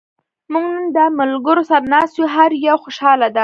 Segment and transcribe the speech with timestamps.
[0.51, 2.27] موږ نن د ملګرو سره ناست یو.
[2.35, 3.39] هر یو خوشحاله دا.